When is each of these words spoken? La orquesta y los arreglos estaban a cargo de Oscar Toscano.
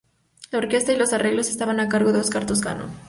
La 0.49 0.57
orquesta 0.57 0.91
y 0.93 0.97
los 0.97 1.13
arreglos 1.13 1.47
estaban 1.51 1.79
a 1.79 1.87
cargo 1.87 2.11
de 2.11 2.21
Oscar 2.21 2.47
Toscano. 2.47 2.85